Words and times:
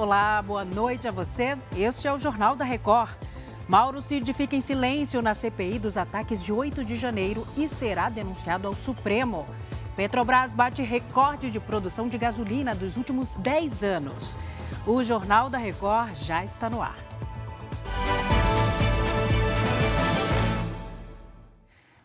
Olá, 0.00 0.40
boa 0.40 0.64
noite 0.64 1.06
a 1.06 1.10
você. 1.10 1.58
Este 1.76 2.08
é 2.08 2.12
o 2.12 2.18
Jornal 2.18 2.56
da 2.56 2.64
Record. 2.64 3.10
Mauro 3.68 4.00
Cid 4.00 4.32
fica 4.32 4.56
em 4.56 4.60
silêncio 4.62 5.20
na 5.20 5.34
CPI 5.34 5.78
dos 5.78 5.98
ataques 5.98 6.42
de 6.42 6.54
8 6.54 6.82
de 6.86 6.96
janeiro 6.96 7.46
e 7.54 7.68
será 7.68 8.08
denunciado 8.08 8.66
ao 8.66 8.74
Supremo. 8.74 9.44
Petrobras 9.94 10.54
bate 10.54 10.80
recorde 10.80 11.50
de 11.50 11.60
produção 11.60 12.08
de 12.08 12.16
gasolina 12.16 12.74
dos 12.74 12.96
últimos 12.96 13.34
10 13.34 13.82
anos. 13.82 14.38
O 14.86 15.04
Jornal 15.04 15.50
da 15.50 15.58
Record 15.58 16.14
já 16.14 16.42
está 16.42 16.70
no 16.70 16.80
ar. 16.80 17.09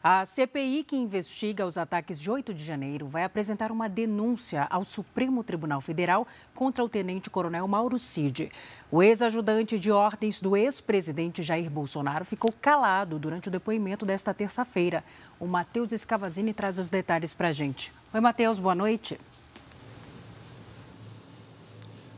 A 0.08 0.24
CPI, 0.24 0.84
que 0.84 0.96
investiga 0.96 1.66
os 1.66 1.80
ataques 1.80 2.20
de 2.20 2.30
8 2.30 2.54
de 2.54 2.64
janeiro, 2.64 3.08
vai 3.08 3.24
apresentar 3.24 3.72
uma 3.72 3.90
denúncia 3.90 4.68
ao 4.70 4.84
Supremo 4.84 5.44
Tribunal 5.44 5.82
Federal 5.82 6.28
contra 6.54 6.84
o 6.84 6.88
tenente-coronel 6.88 7.68
Mauro 7.68 7.98
Cid. 7.98 8.52
O 8.92 9.02
ex-ajudante 9.02 9.80
de 9.80 9.92
ordens 9.92 10.40
do 10.40 10.56
ex-presidente 10.56 11.42
Jair 11.42 11.72
Bolsonaro 11.72 12.24
ficou 12.24 12.54
calado 12.62 13.18
durante 13.18 13.48
o 13.48 13.52
depoimento 13.52 14.06
desta 14.06 14.32
terça-feira. 14.32 15.04
O 15.40 15.48
Matheus 15.48 15.92
Escavazini 15.92 16.54
traz 16.54 16.78
os 16.78 16.92
detalhes 16.92 17.34
para 17.34 17.48
a 17.48 17.52
gente. 17.52 17.92
Oi, 18.14 18.22
Matheus, 18.22 18.60
boa 18.60 18.76
noite. 18.76 19.20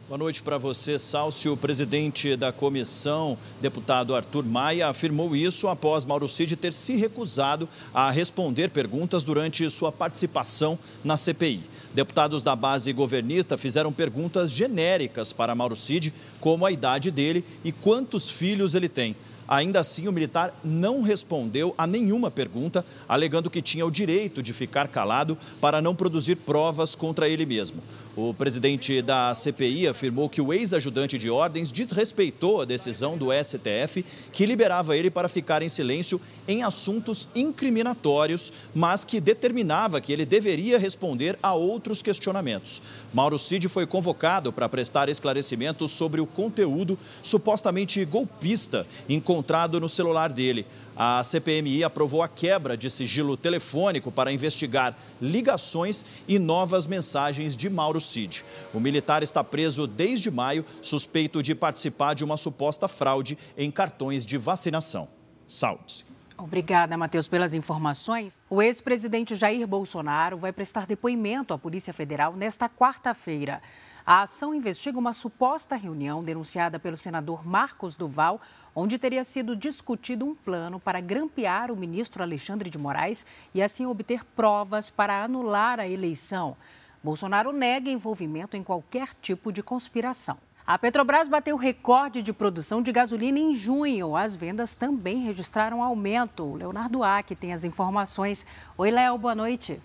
Boa 0.07 0.17
noite 0.17 0.41
para 0.41 0.57
você, 0.57 0.97
Sálcio. 0.97 1.51
O 1.51 1.57
presidente 1.57 2.37
da 2.37 2.49
comissão, 2.53 3.37
deputado 3.59 4.15
Arthur 4.15 4.45
Maia, 4.45 4.87
afirmou 4.87 5.35
isso 5.35 5.67
após 5.67 6.05
Mauro 6.05 6.29
Cid 6.29 6.55
ter 6.55 6.71
se 6.71 6.95
recusado 6.95 7.67
a 7.93 8.09
responder 8.09 8.69
perguntas 8.69 9.25
durante 9.25 9.69
sua 9.69 9.91
participação 9.91 10.79
na 11.03 11.17
CPI. 11.17 11.61
Deputados 11.93 12.41
da 12.41 12.55
base 12.55 12.93
governista 12.93 13.57
fizeram 13.57 13.91
perguntas 13.91 14.49
genéricas 14.49 15.33
para 15.33 15.53
Mauro 15.53 15.75
Cid, 15.75 16.13
como 16.39 16.65
a 16.65 16.71
idade 16.71 17.11
dele 17.11 17.43
e 17.61 17.73
quantos 17.73 18.29
filhos 18.29 18.75
ele 18.75 18.87
tem. 18.87 19.13
Ainda 19.47 19.79
assim, 19.79 20.09
o 20.09 20.11
militar 20.11 20.53
não 20.61 21.01
respondeu 21.01 21.73
a 21.77 21.87
nenhuma 21.87 22.29
pergunta, 22.29 22.83
alegando 23.07 23.49
que 23.49 23.61
tinha 23.61 23.85
o 23.85 23.91
direito 23.91 24.43
de 24.43 24.51
ficar 24.51 24.89
calado 24.89 25.37
para 25.61 25.81
não 25.81 25.95
produzir 25.95 26.35
provas 26.35 26.95
contra 26.95 27.29
ele 27.29 27.45
mesmo. 27.45 27.81
O 28.13 28.33
presidente 28.33 29.01
da 29.01 29.33
CPI 29.33 29.87
afirmou 29.87 30.27
que 30.27 30.41
o 30.41 30.51
ex-ajudante 30.51 31.17
de 31.17 31.29
ordens 31.29 31.71
desrespeitou 31.71 32.61
a 32.61 32.65
decisão 32.65 33.17
do 33.17 33.27
STF 33.31 34.03
que 34.33 34.45
liberava 34.45 34.97
ele 34.97 35.09
para 35.09 35.29
ficar 35.29 35.61
em 35.61 35.69
silêncio 35.69 36.19
em 36.47 36.63
assuntos 36.63 37.29
incriminatórios, 37.35 38.51
mas 38.75 39.05
que 39.05 39.21
determinava 39.21 40.01
que 40.01 40.11
ele 40.11 40.25
deveria 40.25 40.77
responder 40.79 41.37
a 41.41 41.53
outros 41.53 42.01
questionamentos. 42.01 42.81
Mauro 43.13 43.37
Cid 43.37 43.67
foi 43.69 43.85
convocado 43.85 44.51
para 44.51 44.67
prestar 44.67 45.07
esclarecimentos 45.07 45.91
sobre 45.91 46.19
o 46.19 46.25
conteúdo 46.25 46.97
supostamente 47.21 48.03
golpista 48.03 48.85
encontrado 49.07 49.36
no 49.79 49.89
celular 49.89 50.31
dele. 50.31 50.65
A 50.95 51.23
CPMI 51.23 51.83
aprovou 51.83 52.23
a 52.23 52.27
quebra 52.27 52.75
de 52.75 52.89
sigilo 52.89 53.37
telefônico 53.37 54.11
para 54.11 54.31
investigar 54.31 54.97
ligações 55.21 56.03
e 56.27 56.39
novas 56.39 56.87
mensagens 56.87 57.55
de 57.55 57.69
Mauro 57.69 58.01
Cid. 58.01 58.43
O 58.73 58.79
militar 58.79 59.21
está 59.21 59.43
preso 59.43 59.85
desde 59.85 60.31
maio, 60.31 60.65
suspeito 60.81 61.43
de 61.43 61.53
participar 61.53 62.15
de 62.15 62.23
uma 62.23 62.35
suposta 62.37 62.87
fraude 62.87 63.37
em 63.55 63.69
cartões 63.69 64.25
de 64.25 64.37
vacinação. 64.37 65.07
Saúde. 65.45 66.05
Obrigada, 66.37 66.95
Matheus, 66.95 67.27
pelas 67.27 67.55
informações. 67.55 68.39
O 68.47 68.61
ex-presidente 68.61 69.35
Jair 69.35 69.67
Bolsonaro 69.67 70.37
vai 70.37 70.53
prestar 70.53 70.85
depoimento 70.85 71.51
à 71.51 71.57
Polícia 71.57 71.91
Federal 71.91 72.35
nesta 72.35 72.69
quarta-feira. 72.69 73.59
A 74.05 74.21
ação 74.21 74.53
investiga 74.53 74.99
uma 74.99 75.13
suposta 75.13 75.75
reunião 75.75 76.21
denunciada 76.21 76.79
pelo 76.79 76.95
senador 76.95 77.45
Marcos 77.45 77.95
Duval, 77.95 78.39
onde 78.75 78.99
teria 78.99 79.23
sido 79.23 79.55
discutido 79.55 80.25
um 80.25 80.35
plano 80.35 80.79
para 80.79 81.01
grampear 81.01 81.71
o 81.71 81.75
ministro 81.75 82.21
Alexandre 82.21 82.69
de 82.69 82.77
Moraes 82.77 83.25
e 83.53 83.61
assim 83.61 83.87
obter 83.87 84.23
provas 84.23 84.91
para 84.91 85.23
anular 85.23 85.79
a 85.79 85.87
eleição. 85.87 86.55
Bolsonaro 87.03 87.51
nega 87.51 87.89
envolvimento 87.89 88.55
em 88.55 88.63
qualquer 88.63 89.09
tipo 89.21 89.51
de 89.51 89.63
conspiração. 89.63 90.37
A 90.67 90.77
Petrobras 90.77 91.29
bateu 91.29 91.55
recorde 91.55 92.21
de 92.21 92.33
produção 92.33 92.81
de 92.81 92.91
gasolina 92.91 93.39
em 93.39 93.53
junho. 93.53 94.17
As 94.17 94.35
vendas 94.35 94.75
também 94.75 95.23
registraram 95.23 95.81
aumento. 95.81 96.43
O 96.43 96.57
Leonardo 96.57 97.01
Ack 97.03 97.33
tem 97.37 97.53
as 97.53 97.63
informações. 97.63 98.45
Oi, 98.77 98.91
Léo, 98.91 99.17
boa 99.17 99.33
noite. 99.33 99.81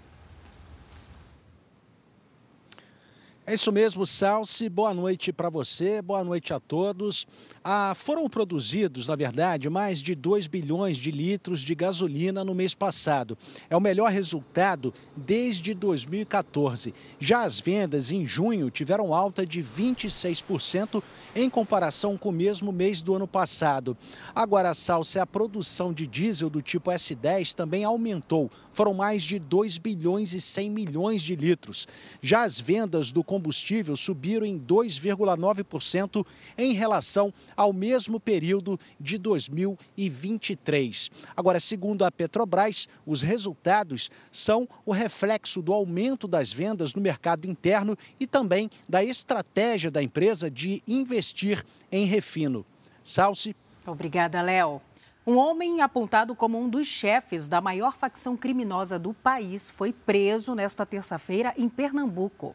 É 3.44 3.54
isso 3.54 3.72
mesmo, 3.72 4.06
Salsi. 4.06 4.68
Boa 4.68 4.94
noite 4.94 5.32
para 5.32 5.50
você, 5.50 6.00
boa 6.00 6.22
noite 6.22 6.54
a 6.54 6.60
todos. 6.60 7.26
Ah, 7.64 7.92
foram 7.96 8.28
produzidos, 8.28 9.08
na 9.08 9.16
verdade, 9.16 9.68
mais 9.68 10.00
de 10.00 10.14
2 10.14 10.46
bilhões 10.46 10.96
de 10.96 11.10
litros 11.10 11.60
de 11.60 11.74
gasolina 11.74 12.44
no 12.44 12.54
mês 12.54 12.72
passado. 12.72 13.36
É 13.68 13.76
o 13.76 13.80
melhor 13.80 14.12
resultado 14.12 14.94
desde 15.16 15.74
2014. 15.74 16.94
Já 17.18 17.42
as 17.42 17.58
vendas 17.58 18.12
em 18.12 18.24
junho 18.24 18.70
tiveram 18.70 19.12
alta 19.12 19.44
de 19.44 19.60
26% 19.60 21.02
em 21.34 21.50
comparação 21.50 22.16
com 22.16 22.28
o 22.28 22.32
mesmo 22.32 22.70
mês 22.70 23.02
do 23.02 23.16
ano 23.16 23.26
passado. 23.26 23.96
Agora, 24.32 24.72
Salsi, 24.72 25.18
a 25.18 25.26
produção 25.26 25.92
de 25.92 26.06
diesel 26.06 26.48
do 26.48 26.62
tipo 26.62 26.92
S10 26.92 27.54
também 27.54 27.82
aumentou. 27.82 28.48
Foram 28.72 28.94
mais 28.94 29.24
de 29.24 29.40
2 29.40 29.78
bilhões 29.78 30.32
e 30.32 30.40
100 30.40 30.70
milhões 30.70 31.22
de 31.22 31.34
litros. 31.34 31.88
Já 32.20 32.42
as 32.42 32.60
vendas 32.60 33.10
do 33.10 33.24
combustível 33.32 33.96
subiram 33.96 34.44
em 34.44 34.60
2,9% 34.60 36.26
em 36.58 36.74
relação 36.74 37.32
ao 37.56 37.72
mesmo 37.72 38.20
período 38.20 38.78
de 39.00 39.16
2023. 39.16 41.10
Agora, 41.34 41.58
segundo 41.58 42.04
a 42.04 42.12
Petrobras, 42.12 42.90
os 43.06 43.22
resultados 43.22 44.10
são 44.30 44.68
o 44.84 44.92
reflexo 44.92 45.62
do 45.62 45.72
aumento 45.72 46.28
das 46.28 46.52
vendas 46.52 46.94
no 46.94 47.00
mercado 47.00 47.48
interno 47.48 47.96
e 48.20 48.26
também 48.26 48.68
da 48.86 49.02
estratégia 49.02 49.90
da 49.90 50.02
empresa 50.02 50.50
de 50.50 50.82
investir 50.86 51.64
em 51.90 52.04
refino. 52.04 52.66
Salsi. 53.02 53.56
Obrigada, 53.86 54.42
Léo. 54.42 54.82
Um 55.26 55.38
homem 55.38 55.80
apontado 55.80 56.34
como 56.34 56.60
um 56.60 56.68
dos 56.68 56.86
chefes 56.86 57.48
da 57.48 57.62
maior 57.62 57.96
facção 57.96 58.36
criminosa 58.36 58.98
do 58.98 59.14
país 59.14 59.70
foi 59.70 59.90
preso 59.90 60.54
nesta 60.54 60.84
terça-feira 60.84 61.54
em 61.56 61.66
Pernambuco. 61.66 62.54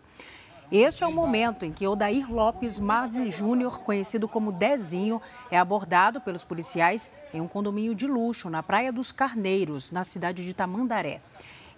Este 0.69 1.01
é 1.01 1.07
o 1.07 1.13
momento 1.13 1.63
em 1.63 1.72
que 1.72 1.88
Odair 1.88 2.29
Lopes 2.29 2.78
Marzi 2.78 3.29
Júnior, 3.29 3.79
conhecido 3.79 4.28
como 4.28 4.51
Dezinho, 4.51 5.22
é 5.50 5.57
abordado 5.57 6.19
pelos 6.19 6.44
policiais 6.44 7.09
em 7.33 7.39
um 7.39 7.47
condomínio 7.47 7.95
de 7.95 8.05
luxo 8.05 8.50
na 8.50 8.61
Praia 8.61 8.91
dos 8.91 9.13
Carneiros, 9.13 9.91
na 9.94 10.03
cidade 10.03 10.44
de 10.44 10.53
Tamandaré. 10.53 11.22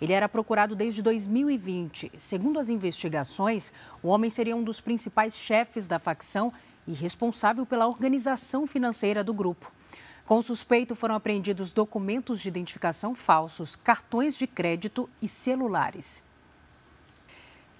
Ele 0.02 0.12
era 0.12 0.28
procurado 0.28 0.76
desde 0.76 1.04
2020. 1.04 2.14
Segundo 2.18 2.60
as 2.60 2.68
investigações, 2.68 3.72
o 4.02 4.08
homem 4.08 4.28
seria 4.28 4.56
um 4.56 4.64
dos 4.64 4.82
principais 4.82 5.38
chefes 5.38 5.88
da 5.88 6.00
facção 6.00 6.52
e 6.88 6.92
responsável 6.92 7.68
pela 7.68 7.86
organização 7.86 8.66
financeira 8.66 9.24
do 9.24 9.36
grupo. 9.36 9.72
Com 10.26 10.40
o 10.40 10.44
suspeito 10.44 10.96
foram 10.96 11.14
apreendidos 11.14 11.72
documentos 11.72 12.42
de 12.42 12.48
identificação 12.48 13.14
falsos, 13.14 13.76
cartões 13.76 14.36
de 14.36 14.48
crédito 14.48 15.08
e 15.22 15.28
celulares. 15.28 16.28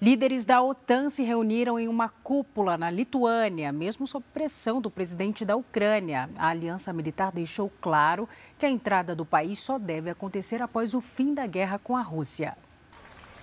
Líderes 0.02 0.46
da 0.46 0.62
OTAN 0.62 1.10
se 1.10 1.22
reuniram 1.22 1.78
em 1.78 1.86
uma 1.86 2.08
cúpula 2.08 2.78
na 2.78 2.88
Lituânia, 2.88 3.70
mesmo 3.70 4.06
sob 4.06 4.24
pressão 4.32 4.80
do 4.80 4.90
presidente 4.90 5.44
da 5.44 5.56
Ucrânia. 5.56 6.30
A 6.38 6.48
aliança 6.48 6.90
militar 6.90 7.30
deixou 7.30 7.70
claro 7.82 8.26
que 8.58 8.64
a 8.64 8.70
entrada 8.70 9.14
do 9.14 9.26
país 9.26 9.58
só 9.58 9.78
deve 9.78 10.08
acontecer 10.08 10.62
após 10.62 10.94
o 10.94 11.02
fim 11.02 11.34
da 11.34 11.46
guerra 11.46 11.78
com 11.78 11.94
a 11.94 12.00
Rússia. 12.00 12.56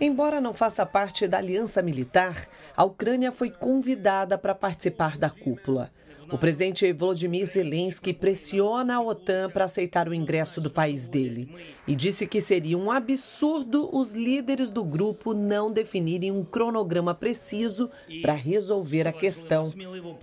Embora 0.01 0.41
não 0.41 0.51
faça 0.51 0.83
parte 0.83 1.27
da 1.27 1.37
aliança 1.37 1.79
militar, 1.83 2.47
a 2.75 2.83
Ucrânia 2.83 3.31
foi 3.31 3.51
convidada 3.51 4.35
para 4.35 4.55
participar 4.55 5.15
da 5.15 5.29
cúpula. 5.29 5.91
O 6.31 6.37
presidente 6.37 6.91
Volodymyr 6.91 7.45
Zelensky 7.45 8.13
pressiona 8.13 8.97
a 8.97 9.01
OTAN 9.01 9.49
para 9.49 9.65
aceitar 9.65 10.09
o 10.09 10.13
ingresso 10.13 10.59
do 10.59 10.69
país 10.69 11.07
dele 11.07 11.49
e 11.87 11.95
disse 11.95 12.27
que 12.27 12.41
seria 12.41 12.77
um 12.77 12.91
absurdo 12.91 13.89
os 13.95 14.13
líderes 14.13 14.69
do 14.69 14.83
grupo 14.83 15.33
não 15.33 15.71
definirem 15.71 16.31
um 16.31 16.43
cronograma 16.43 17.13
preciso 17.13 17.89
para 18.21 18.33
resolver 18.33 19.07
a 19.07 19.13
questão. 19.13 19.73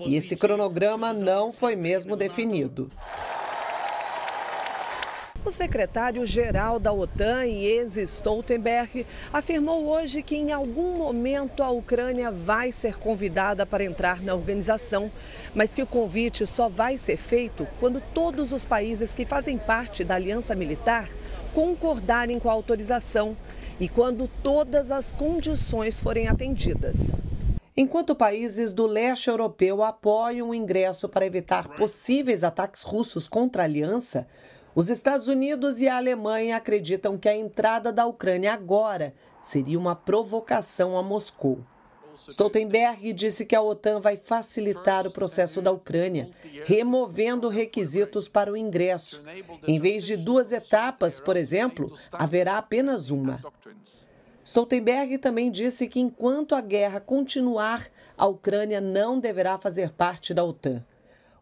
E 0.06 0.14
esse 0.14 0.36
cronograma 0.36 1.12
não 1.12 1.50
foi 1.50 1.74
mesmo 1.74 2.16
definido. 2.16 2.90
O 5.44 5.50
secretário-geral 5.50 6.78
da 6.78 6.90
OTAN, 6.90 7.44
Jens 7.44 7.98
Stoltenberg, 7.98 9.06
afirmou 9.30 9.86
hoje 9.86 10.22
que 10.22 10.36
em 10.36 10.52
algum 10.52 10.96
momento 10.96 11.62
a 11.62 11.68
Ucrânia 11.68 12.30
vai 12.30 12.72
ser 12.72 12.98
convidada 12.98 13.66
para 13.66 13.84
entrar 13.84 14.22
na 14.22 14.34
organização, 14.34 15.12
mas 15.54 15.74
que 15.74 15.82
o 15.82 15.86
convite 15.86 16.46
só 16.46 16.66
vai 16.66 16.96
ser 16.96 17.18
feito 17.18 17.68
quando 17.78 18.02
todos 18.14 18.54
os 18.54 18.64
países 18.64 19.12
que 19.12 19.26
fazem 19.26 19.58
parte 19.58 20.02
da 20.02 20.14
aliança 20.14 20.54
militar 20.54 21.10
concordarem 21.52 22.40
com 22.40 22.48
a 22.48 22.52
autorização. 22.52 23.36
e 23.80 23.88
quando 23.88 24.30
todas 24.40 24.92
as 24.92 25.10
condições 25.10 25.98
forem 25.98 26.28
atendidas. 26.28 26.96
Enquanto 27.76 28.14
países 28.14 28.72
do 28.72 28.86
leste 28.86 29.28
europeu 29.28 29.82
apoiam 29.82 30.50
o 30.50 30.54
ingresso 30.54 31.08
para 31.08 31.26
evitar 31.26 31.66
possíveis 31.70 32.44
ataques 32.44 32.84
russos 32.84 33.26
contra 33.26 33.62
a 33.62 33.64
aliança, 33.64 34.28
os 34.74 34.88
Estados 34.88 35.28
Unidos 35.28 35.80
e 35.80 35.88
a 35.88 35.96
Alemanha 35.96 36.56
acreditam 36.56 37.16
que 37.16 37.28
a 37.28 37.36
entrada 37.36 37.92
da 37.92 38.06
Ucrânia 38.06 38.52
agora 38.52 39.14
seria 39.42 39.78
uma 39.78 39.94
provocação 39.94 40.98
a 40.98 41.02
Moscou. 41.02 41.58
Stoltenberg 42.28 43.12
disse 43.12 43.44
que 43.44 43.54
a 43.54 43.62
OTAN 43.62 44.00
vai 44.00 44.16
facilitar 44.16 45.06
o 45.06 45.10
processo 45.10 45.60
da 45.60 45.70
Ucrânia, 45.70 46.30
removendo 46.64 47.48
requisitos 47.48 48.28
para 48.28 48.50
o 48.50 48.56
ingresso. 48.56 49.22
Em 49.66 49.78
vez 49.78 50.04
de 50.04 50.16
duas 50.16 50.50
etapas, 50.50 51.20
por 51.20 51.36
exemplo, 51.36 51.92
haverá 52.12 52.56
apenas 52.56 53.10
uma. 53.10 53.42
Stoltenberg 54.44 55.18
também 55.18 55.50
disse 55.50 55.86
que 55.86 56.00
enquanto 56.00 56.54
a 56.54 56.60
guerra 56.60 57.00
continuar, 57.00 57.86
a 58.16 58.26
Ucrânia 58.26 58.80
não 58.80 59.18
deverá 59.18 59.58
fazer 59.58 59.90
parte 59.92 60.32
da 60.32 60.44
OTAN. 60.44 60.84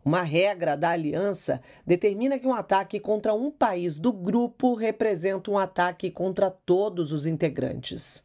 Uma 0.05 0.23
regra 0.23 0.77
da 0.77 0.91
aliança 0.91 1.61
determina 1.87 2.39
que 2.39 2.47
um 2.47 2.55
ataque 2.55 2.99
contra 2.99 3.33
um 3.33 3.51
país 3.51 3.99
do 3.99 4.13
grupo 4.13 4.75
representa 4.75 5.51
um 5.51 5.59
ataque 5.59 6.11
contra 6.11 6.51
todos 6.51 7.13
os 7.13 7.25
integrantes. 7.25 8.25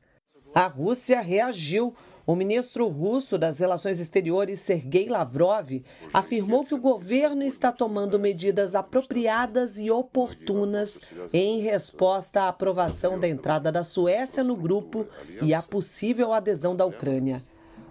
A 0.56 0.66
Rússia 0.66 1.22
reagiu 1.22 1.94
o 2.28 2.36
ministro 2.36 2.88
russo 2.88 3.38
das 3.38 3.60
Relações 3.60 4.02
Exteriores, 4.02 4.60
Sergei 4.60 5.08
Lavrov, 5.08 5.82
afirmou 6.12 6.66
que 6.66 6.76
o 6.76 6.82
governo 6.82 7.42
está 7.42 7.72
tomando 7.72 8.20
medidas 8.20 8.76
apropriadas 8.76 9.80
e 9.80 9.90
oportunas 9.90 11.00
em 11.32 11.62
resposta 11.62 12.42
à 12.42 12.48
aprovação 12.50 13.18
da 13.18 13.30
entrada 13.30 13.72
da 13.72 13.82
Suécia 13.82 14.44
no 14.44 14.58
grupo 14.58 15.08
e 15.42 15.54
à 15.54 15.62
possível 15.62 16.34
adesão 16.34 16.76
da 16.76 16.86
Ucrânia. 16.86 17.46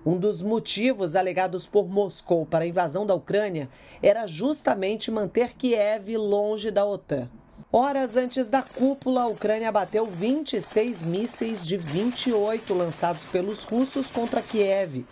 Um 0.06 0.19
dos 0.19 0.41
motivos 0.41 1.17
alegados 1.17 1.67
por 1.67 1.88
Moscou 1.88 2.47
para 2.47 2.64
a 2.64 2.69
invasão 2.69 3.05
da 3.05 3.12
Ucrânia 3.12 3.69
era 4.00 4.25
justamente 4.25 5.11
manter 5.11 5.55
Kiev 5.55 6.17
longe 6.17 6.70
da 6.70 6.87
OTAN. 6.87 7.29
Horas 7.73 8.17
antes 8.17 8.49
da 8.49 8.62
cúpula, 8.62 9.23
a 9.23 9.26
Ucrânia 9.26 9.73
bateu 9.73 10.06
26 10.06 11.03
mísseis 11.03 11.67
de 11.67 11.76
28 11.76 12.73
lançados 12.73 13.25
pelos 13.25 13.64
russos 13.64 14.08
contra 14.08 14.41
Kiev. 14.41 15.05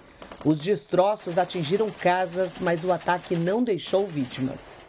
Os 0.44 0.60
destroços 0.60 1.38
atingiram 1.38 1.90
casas, 1.90 2.60
mas 2.60 2.84
o 2.84 2.92
ataque 2.92 3.34
não 3.34 3.64
deixou 3.64 4.06
vítimas. 4.06 4.83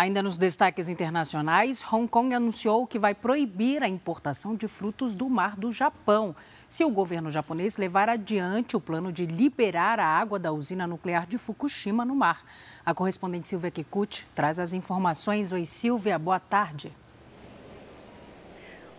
Ainda 0.00 0.22
nos 0.22 0.38
destaques 0.38 0.88
internacionais, 0.88 1.84
Hong 1.92 2.08
Kong 2.08 2.34
anunciou 2.34 2.86
que 2.86 2.98
vai 2.98 3.14
proibir 3.14 3.82
a 3.82 3.86
importação 3.86 4.56
de 4.56 4.66
frutos 4.66 5.14
do 5.14 5.28
mar 5.28 5.56
do 5.56 5.70
Japão, 5.70 6.34
se 6.70 6.82
o 6.82 6.90
governo 6.90 7.30
japonês 7.30 7.76
levar 7.76 8.08
adiante 8.08 8.74
o 8.74 8.80
plano 8.80 9.12
de 9.12 9.26
liberar 9.26 10.00
a 10.00 10.06
água 10.06 10.38
da 10.38 10.52
usina 10.52 10.86
nuclear 10.86 11.26
de 11.26 11.36
Fukushima 11.36 12.02
no 12.02 12.14
mar. 12.14 12.42
A 12.82 12.94
correspondente 12.94 13.46
Silvia 13.46 13.70
Kikuchi 13.70 14.24
traz 14.34 14.58
as 14.58 14.72
informações. 14.72 15.52
Oi, 15.52 15.66
Silvia, 15.66 16.18
boa 16.18 16.40
tarde. 16.40 16.90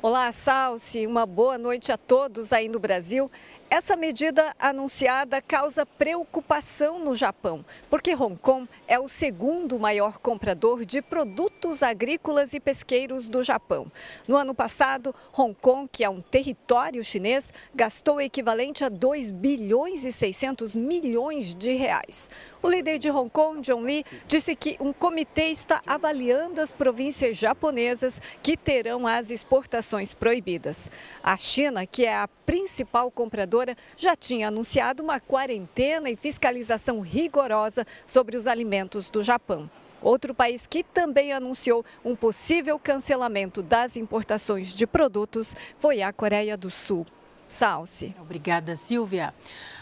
Olá, 0.03 0.31
Salsi. 0.31 1.07
Uma 1.07 1.25
boa 1.25 1.57
noite 1.57 1.91
a 1.91 1.97
todos 1.97 2.53
aí 2.53 2.69
no 2.69 2.79
Brasil. 2.79 3.31
Essa 3.73 3.95
medida 3.95 4.53
anunciada 4.59 5.41
causa 5.41 5.85
preocupação 5.85 6.99
no 6.99 7.15
Japão, 7.15 7.63
porque 7.89 8.13
Hong 8.13 8.35
Kong 8.35 8.67
é 8.85 8.99
o 8.99 9.07
segundo 9.07 9.79
maior 9.79 10.17
comprador 10.17 10.83
de 10.83 11.01
produtos 11.01 11.81
agrícolas 11.81 12.53
e 12.53 12.59
pesqueiros 12.59 13.29
do 13.29 13.41
Japão. 13.41 13.89
No 14.27 14.35
ano 14.35 14.53
passado, 14.53 15.15
Hong 15.33 15.55
Kong, 15.61 15.87
que 15.89 16.03
é 16.03 16.09
um 16.09 16.19
território 16.19 17.01
chinês, 17.01 17.53
gastou 17.73 18.15
o 18.15 18.21
equivalente 18.21 18.83
a 18.83 18.89
2 18.89 19.31
bilhões 19.31 20.03
e 20.03 20.11
600 20.11 20.75
milhões 20.75 21.55
de 21.55 21.71
reais. 21.71 22.29
O 22.61 22.69
líder 22.69 22.99
de 22.99 23.09
Hong 23.09 23.29
Kong, 23.29 23.61
John 23.61 23.83
Lee, 23.83 24.05
disse 24.27 24.53
que 24.53 24.75
um 24.81 24.91
comitê 24.91 25.45
está 25.45 25.81
avaliando 25.87 26.59
as 26.59 26.73
províncias 26.73 27.37
japonesas 27.37 28.21
que 28.43 28.57
terão 28.57 29.07
as 29.07 29.31
exportações 29.31 30.13
proibidas. 30.13 30.91
A 31.23 31.37
China, 31.37 31.87
que 31.87 32.05
é 32.05 32.17
a 32.17 32.27
principal 32.27 33.09
compradora, 33.09 33.60
já 33.95 34.15
tinha 34.15 34.47
anunciado 34.47 35.03
uma 35.03 35.19
quarentena 35.19 36.09
e 36.09 36.15
fiscalização 36.15 37.01
rigorosa 37.01 37.85
sobre 38.05 38.37
os 38.37 38.47
alimentos 38.47 39.09
do 39.09 39.23
Japão. 39.23 39.69
Outro 40.01 40.33
país 40.33 40.65
que 40.65 40.83
também 40.83 41.31
anunciou 41.31 41.85
um 42.03 42.15
possível 42.15 42.79
cancelamento 42.79 43.61
das 43.61 43.95
importações 43.95 44.73
de 44.73 44.87
produtos 44.87 45.55
foi 45.77 46.01
a 46.01 46.11
Coreia 46.11 46.57
do 46.57 46.71
Sul. 46.71 47.05
Salce. 47.47 48.15
Obrigada, 48.19 48.75
Silvia. 48.75 49.33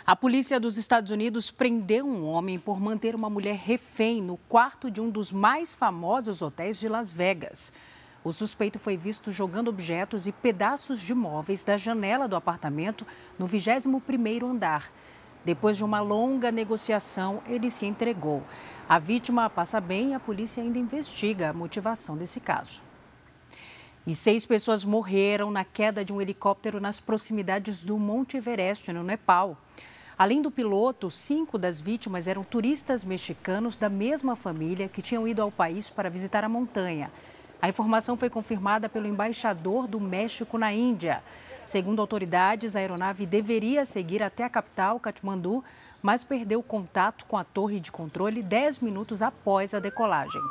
A 0.05 0.15
polícia 0.15 0.59
dos 0.59 0.75
Estados 0.75 1.11
Unidos 1.11 1.51
prendeu 1.51 2.05
um 2.05 2.25
homem 2.25 2.57
por 2.57 2.79
manter 2.81 3.15
uma 3.15 3.29
mulher 3.29 3.55
refém 3.55 4.21
no 4.21 4.37
quarto 4.49 4.89
de 4.89 4.99
um 4.99 5.09
dos 5.09 5.31
mais 5.31 5.73
famosos 5.75 6.41
hotéis 6.41 6.79
de 6.79 6.87
Las 6.87 7.13
Vegas. 7.13 7.71
O 8.29 8.31
suspeito 8.31 8.77
foi 8.77 8.95
visto 8.95 9.31
jogando 9.31 9.69
objetos 9.69 10.27
e 10.27 10.31
pedaços 10.31 11.01
de 11.01 11.15
móveis 11.15 11.63
da 11.63 11.77
janela 11.77 12.27
do 12.27 12.35
apartamento 12.35 13.03
no 13.39 13.47
21º 13.47 14.43
andar. 14.43 14.91
Depois 15.43 15.75
de 15.75 15.83
uma 15.83 15.99
longa 15.99 16.51
negociação, 16.51 17.41
ele 17.47 17.71
se 17.71 17.87
entregou. 17.87 18.43
A 18.87 18.99
vítima 18.99 19.49
passa 19.49 19.81
bem 19.81 20.11
e 20.11 20.13
a 20.13 20.19
polícia 20.19 20.61
ainda 20.61 20.77
investiga 20.77 21.49
a 21.49 21.53
motivação 21.53 22.15
desse 22.15 22.39
caso. 22.39 22.83
E 24.05 24.13
seis 24.13 24.45
pessoas 24.45 24.85
morreram 24.85 25.49
na 25.49 25.65
queda 25.65 26.05
de 26.05 26.13
um 26.13 26.21
helicóptero 26.21 26.79
nas 26.79 26.99
proximidades 26.99 27.83
do 27.83 27.97
Monte 27.97 28.37
Everest, 28.37 28.93
no 28.93 29.03
Nepal. 29.03 29.57
Além 30.15 30.39
do 30.39 30.51
piloto, 30.51 31.09
cinco 31.09 31.57
das 31.57 31.81
vítimas 31.81 32.27
eram 32.27 32.43
turistas 32.43 33.03
mexicanos 33.03 33.75
da 33.75 33.89
mesma 33.89 34.35
família 34.35 34.87
que 34.87 35.01
tinham 35.01 35.27
ido 35.27 35.41
ao 35.41 35.49
país 35.49 35.89
para 35.89 36.11
visitar 36.11 36.43
a 36.43 36.49
montanha. 36.49 37.09
A 37.61 37.67
informação 37.67 38.15
foi 38.15 38.29
confirmada 38.29 38.87
pelo 38.87 39.07
embaixador 39.07 39.87
do 39.87 39.99
México 39.99 40.57
na 40.57 40.71
Índia. 40.71 41.21
Segundo 41.65 41.99
autoridades, 41.99 42.75
a 42.75 42.79
aeronave 42.79 43.25
deveria 43.25 43.85
seguir 43.85 44.23
até 44.23 44.43
a 44.43 44.49
capital, 44.49 44.99
Katmandu, 44.99 45.63
mas 46.01 46.23
perdeu 46.23 46.63
contato 46.63 47.25
com 47.25 47.37
a 47.37 47.43
torre 47.43 47.79
de 47.79 47.91
controle 47.91 48.41
10 48.41 48.79
minutos 48.79 49.21
após 49.21 49.73
a 49.73 49.79
decolagem. 49.79 50.41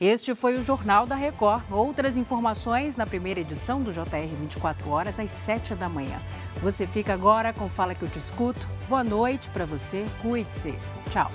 Este 0.00 0.34
foi 0.34 0.56
o 0.56 0.62
Jornal 0.62 1.06
da 1.06 1.14
Record. 1.14 1.62
Outras 1.70 2.16
informações 2.16 2.96
na 2.96 3.06
primeira 3.06 3.38
edição 3.38 3.80
do 3.80 3.92
JR 3.92 4.26
24 4.40 4.90
horas 4.90 5.20
às 5.20 5.30
7 5.30 5.76
da 5.76 5.88
manhã. 5.88 6.18
Você 6.60 6.88
fica 6.88 7.12
agora 7.12 7.52
com 7.52 7.68
Fala 7.68 7.94
que 7.94 8.02
eu 8.02 8.08
te 8.08 8.18
escuto. 8.18 8.66
Boa 8.88 9.04
noite 9.04 9.48
para 9.50 9.64
você. 9.64 10.04
Cuide-se. 10.20 10.74
Tchau. 11.10 11.30